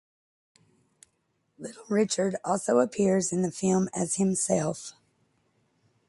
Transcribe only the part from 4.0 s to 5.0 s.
himself.